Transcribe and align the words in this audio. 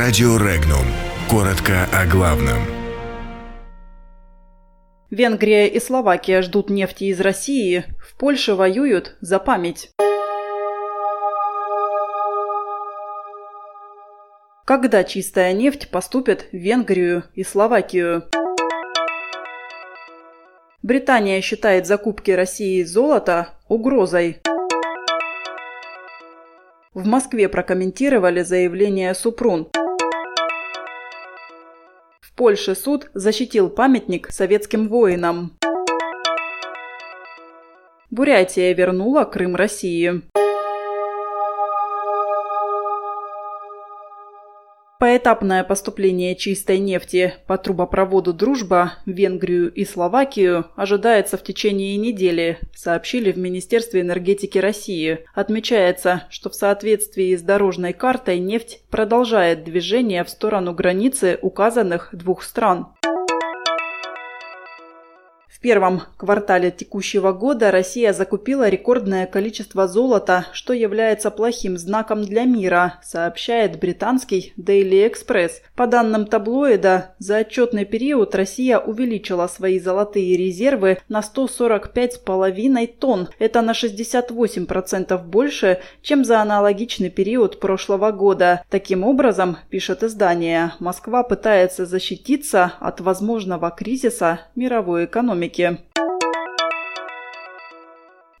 Радио 0.00 0.36
Регнум. 0.36 0.86
Коротко 1.28 1.88
о 1.92 2.06
главном. 2.06 2.58
Венгрия 5.10 5.66
и 5.66 5.80
Словакия 5.80 6.40
ждут 6.42 6.70
нефти 6.70 7.04
из 7.04 7.20
России. 7.20 7.82
В 7.98 8.16
Польше 8.16 8.54
воюют 8.54 9.16
за 9.20 9.40
память. 9.40 9.90
Когда 14.64 15.02
чистая 15.02 15.52
нефть 15.52 15.90
поступит 15.90 16.46
в 16.52 16.56
Венгрию 16.56 17.24
и 17.34 17.42
Словакию? 17.42 18.22
Британия 20.84 21.40
считает 21.40 21.88
закупки 21.88 22.30
России 22.30 22.84
золота 22.84 23.48
угрозой. 23.68 24.40
В 26.94 27.04
Москве 27.04 27.48
прокомментировали 27.48 28.42
заявление 28.42 29.12
Супрун. 29.14 29.68
Польше 32.38 32.76
суд 32.76 33.10
защитил 33.14 33.68
памятник 33.68 34.30
советским 34.30 34.88
воинам. 34.88 35.58
Бурятия 38.12 38.72
вернула 38.74 39.24
Крым 39.24 39.56
России. 39.56 40.22
Поэтапное 44.98 45.62
поступление 45.62 46.34
чистой 46.34 46.80
нефти 46.80 47.34
по 47.46 47.56
трубопроводу 47.56 48.32
«Дружба» 48.32 48.94
в 49.06 49.10
Венгрию 49.10 49.72
и 49.72 49.84
Словакию 49.84 50.66
ожидается 50.74 51.36
в 51.36 51.44
течение 51.44 51.96
недели, 51.96 52.58
сообщили 52.74 53.30
в 53.30 53.38
Министерстве 53.38 54.00
энергетики 54.00 54.58
России. 54.58 55.20
Отмечается, 55.34 56.24
что 56.30 56.50
в 56.50 56.56
соответствии 56.56 57.36
с 57.36 57.42
дорожной 57.42 57.92
картой 57.92 58.40
нефть 58.40 58.82
продолжает 58.90 59.62
движение 59.62 60.24
в 60.24 60.30
сторону 60.30 60.74
границы 60.74 61.38
указанных 61.42 62.08
двух 62.12 62.42
стран. 62.42 62.88
В 65.58 65.60
первом 65.60 66.02
квартале 66.16 66.70
текущего 66.70 67.32
года 67.32 67.72
Россия 67.72 68.12
закупила 68.12 68.68
рекордное 68.68 69.26
количество 69.26 69.88
золота, 69.88 70.46
что 70.52 70.72
является 70.72 71.32
плохим 71.32 71.76
знаком 71.76 72.22
для 72.22 72.44
мира, 72.44 73.00
сообщает 73.02 73.80
британский 73.80 74.52
Daily 74.56 75.12
Express. 75.12 75.54
По 75.74 75.88
данным 75.88 76.26
таблоида, 76.26 77.16
за 77.18 77.38
отчетный 77.38 77.84
период 77.84 78.36
Россия 78.36 78.78
увеличила 78.78 79.48
свои 79.48 79.80
золотые 79.80 80.36
резервы 80.36 80.98
на 81.08 81.22
145,5 81.22 82.86
тонн. 83.00 83.28
Это 83.40 83.60
на 83.60 83.72
68% 83.72 85.24
больше, 85.24 85.80
чем 86.02 86.24
за 86.24 86.40
аналогичный 86.40 87.10
период 87.10 87.58
прошлого 87.58 88.12
года. 88.12 88.62
Таким 88.70 89.02
образом, 89.02 89.56
пишет 89.70 90.04
издание, 90.04 90.74
Москва 90.78 91.24
пытается 91.24 91.84
защититься 91.84 92.74
от 92.78 93.00
возможного 93.00 93.72
кризиса 93.72 94.42
мировой 94.54 95.06
экономики 95.06 95.47
экономики. 95.48 95.78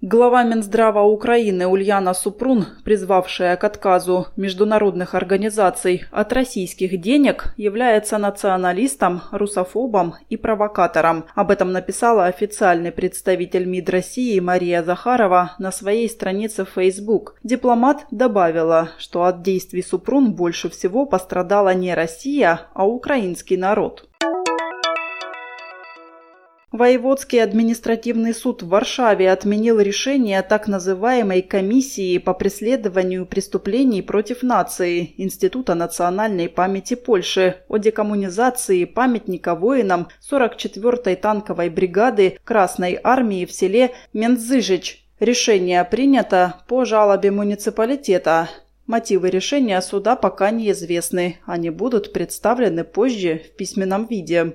Глава 0.00 0.44
Минздрава 0.44 1.02
Украины 1.02 1.66
Ульяна 1.66 2.14
Супрун, 2.14 2.66
призвавшая 2.84 3.56
к 3.56 3.64
отказу 3.64 4.28
международных 4.36 5.16
организаций 5.16 6.04
от 6.12 6.32
российских 6.32 7.00
денег, 7.00 7.52
является 7.56 8.16
националистом, 8.16 9.22
русофобом 9.32 10.14
и 10.30 10.36
провокатором. 10.36 11.24
Об 11.34 11.50
этом 11.50 11.72
написала 11.72 12.26
официальный 12.26 12.92
представитель 12.92 13.64
МИД 13.64 13.90
России 13.90 14.38
Мария 14.38 14.84
Захарова 14.84 15.56
на 15.58 15.72
своей 15.72 16.08
странице 16.08 16.64
в 16.64 16.68
Facebook. 16.68 17.34
Дипломат 17.42 18.06
добавила, 18.12 18.90
что 18.98 19.24
от 19.24 19.42
действий 19.42 19.82
Супрун 19.82 20.32
больше 20.32 20.70
всего 20.70 21.06
пострадала 21.06 21.74
не 21.74 21.92
Россия, 21.92 22.60
а 22.72 22.86
украинский 22.86 23.56
народ. 23.56 24.07
Воеводский 26.70 27.42
административный 27.42 28.34
суд 28.34 28.62
в 28.62 28.68
Варшаве 28.68 29.32
отменил 29.32 29.80
решение 29.80 30.42
так 30.42 30.68
называемой 30.68 31.40
комиссии 31.40 32.18
по 32.18 32.34
преследованию 32.34 33.24
преступлений 33.24 34.02
против 34.02 34.42
нации 34.42 35.14
Института 35.16 35.74
национальной 35.74 36.50
памяти 36.50 36.92
Польши 36.92 37.56
о 37.68 37.78
декоммунизации 37.78 38.84
памятника 38.84 39.54
воинам 39.54 40.08
44-й 40.30 41.16
танковой 41.16 41.70
бригады 41.70 42.38
Красной 42.44 43.00
армии 43.02 43.46
в 43.46 43.52
селе 43.52 43.92
Мензыжич. 44.12 45.06
Решение 45.20 45.82
принято 45.84 46.56
по 46.68 46.84
жалобе 46.84 47.30
муниципалитета. 47.30 48.50
Мотивы 48.86 49.30
решения 49.30 49.80
суда 49.80 50.16
пока 50.16 50.50
неизвестны. 50.50 51.38
Они 51.46 51.70
будут 51.70 52.12
представлены 52.12 52.84
позже 52.84 53.38
в 53.38 53.56
письменном 53.56 54.06
виде. 54.06 54.52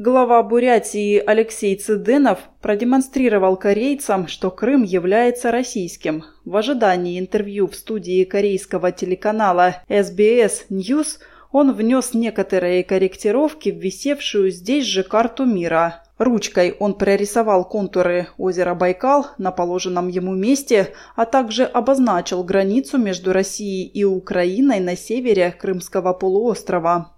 Глава 0.00 0.40
Бурятии 0.44 1.18
Алексей 1.18 1.74
Цыденов 1.74 2.38
продемонстрировал 2.60 3.56
корейцам, 3.56 4.28
что 4.28 4.52
Крым 4.52 4.84
является 4.84 5.50
российским. 5.50 6.22
В 6.44 6.54
ожидании 6.54 7.18
интервью 7.18 7.66
в 7.66 7.74
студии 7.74 8.22
корейского 8.22 8.92
телеканала 8.92 9.82
SBS 9.88 10.68
News 10.70 11.18
он 11.50 11.72
внес 11.72 12.14
некоторые 12.14 12.84
корректировки 12.84 13.70
в 13.70 13.78
висевшую 13.78 14.52
здесь 14.52 14.84
же 14.84 15.02
карту 15.02 15.44
мира. 15.44 16.04
Ручкой 16.16 16.76
он 16.78 16.94
прорисовал 16.94 17.64
контуры 17.64 18.28
озера 18.38 18.76
Байкал 18.76 19.26
на 19.36 19.50
положенном 19.50 20.06
ему 20.06 20.32
месте, 20.32 20.92
а 21.16 21.24
также 21.26 21.64
обозначил 21.64 22.44
границу 22.44 22.98
между 22.98 23.32
Россией 23.32 23.88
и 23.88 24.04
Украиной 24.04 24.78
на 24.78 24.96
севере 24.96 25.50
Крымского 25.50 26.12
полуострова. 26.12 27.17